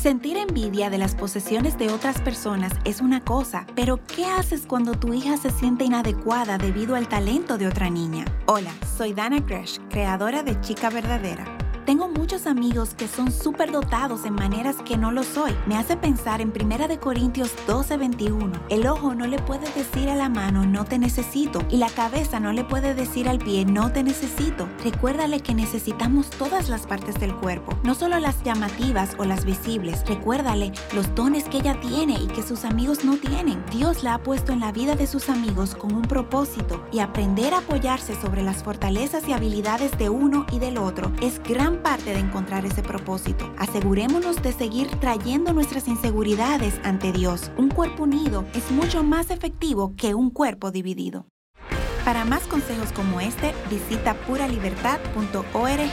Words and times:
Sentir 0.00 0.38
envidia 0.38 0.88
de 0.88 0.96
las 0.96 1.14
posesiones 1.14 1.76
de 1.76 1.90
otras 1.90 2.22
personas 2.22 2.72
es 2.86 3.02
una 3.02 3.22
cosa, 3.22 3.66
pero 3.74 4.00
¿qué 4.06 4.24
haces 4.24 4.62
cuando 4.66 4.92
tu 4.92 5.12
hija 5.12 5.36
se 5.36 5.50
siente 5.50 5.84
inadecuada 5.84 6.56
debido 6.56 6.94
al 6.94 7.06
talento 7.06 7.58
de 7.58 7.66
otra 7.66 7.90
niña? 7.90 8.24
Hola, 8.46 8.72
soy 8.96 9.12
Dana 9.12 9.40
Gresh, 9.40 9.78
creadora 9.90 10.42
de 10.42 10.58
Chica 10.62 10.88
Verdadera. 10.88 11.44
Tengo 11.86 12.08
muchos 12.08 12.46
amigos 12.46 12.94
que 12.94 13.08
son 13.08 13.32
súper 13.32 13.72
dotados 13.72 14.24
en 14.24 14.34
maneras 14.34 14.76
que 14.84 14.96
no 14.96 15.10
lo 15.10 15.22
soy. 15.22 15.52
Me 15.66 15.76
hace 15.76 15.96
pensar 15.96 16.40
en 16.40 16.52
1 16.52 17.00
Corintios 17.00 17.52
12:21. 17.66 18.52
El 18.68 18.86
ojo 18.86 19.14
no 19.14 19.26
le 19.26 19.38
puede 19.38 19.70
decir 19.72 20.08
a 20.08 20.14
la 20.14 20.28
mano 20.28 20.64
no 20.66 20.84
te 20.84 20.98
necesito 20.98 21.64
y 21.70 21.78
la 21.78 21.88
cabeza 21.88 22.38
no 22.38 22.52
le 22.52 22.64
puede 22.64 22.94
decir 22.94 23.28
al 23.28 23.38
pie 23.38 23.64
no 23.64 23.92
te 23.92 24.02
necesito. 24.02 24.68
Recuérdale 24.84 25.40
que 25.40 25.54
necesitamos 25.54 26.30
todas 26.30 26.68
las 26.68 26.86
partes 26.86 27.18
del 27.18 27.34
cuerpo, 27.34 27.76
no 27.82 27.94
solo 27.94 28.18
las 28.18 28.42
llamativas 28.42 29.16
o 29.18 29.24
las 29.24 29.44
visibles. 29.44 30.04
Recuérdale 30.06 30.72
los 30.94 31.14
dones 31.14 31.44
que 31.44 31.58
ella 31.58 31.80
tiene 31.80 32.14
y 32.20 32.26
que 32.28 32.42
sus 32.42 32.64
amigos 32.64 33.04
no 33.04 33.16
tienen. 33.16 33.64
Dios 33.72 34.02
la 34.02 34.14
ha 34.14 34.22
puesto 34.22 34.52
en 34.52 34.60
la 34.60 34.72
vida 34.72 34.96
de 34.96 35.06
sus 35.06 35.28
amigos 35.28 35.74
con 35.74 35.94
un 35.94 36.02
propósito 36.02 36.84
y 36.92 37.00
aprender 37.00 37.54
a 37.54 37.58
apoyarse 37.58 38.14
sobre 38.20 38.42
las 38.42 38.62
fortalezas 38.62 39.26
y 39.28 39.32
habilidades 39.32 39.96
de 39.98 40.08
uno 40.08 40.46
y 40.52 40.58
del 40.58 40.78
otro 40.78 41.10
es 41.20 41.40
parte 41.78 42.12
de 42.12 42.18
encontrar 42.18 42.64
ese 42.64 42.82
propósito. 42.82 43.52
Asegurémonos 43.58 44.42
de 44.42 44.52
seguir 44.52 44.88
trayendo 45.00 45.52
nuestras 45.52 45.88
inseguridades 45.88 46.80
ante 46.84 47.12
Dios. 47.12 47.50
Un 47.56 47.68
cuerpo 47.68 48.04
unido 48.04 48.44
es 48.54 48.70
mucho 48.70 49.02
más 49.02 49.30
efectivo 49.30 49.94
que 49.96 50.14
un 50.14 50.30
cuerpo 50.30 50.70
dividido. 50.70 51.26
Para 52.04 52.24
más 52.24 52.42
consejos 52.44 52.92
como 52.92 53.20
este, 53.20 53.54
visita 53.68 54.14
puralibertad.org. 54.14 55.89